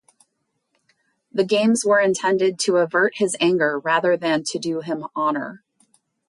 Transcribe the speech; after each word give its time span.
The 1.31 1.43
games 1.43 1.85
were 1.85 1.99
intended 1.99 2.57
to 2.61 2.77
avert 2.77 3.17
his 3.17 3.37
anger 3.39 3.77
rather 3.77 4.17
than 4.17 4.41
to 4.45 4.57
do 4.57 4.79
him 4.81 5.05
honor. 5.15 5.63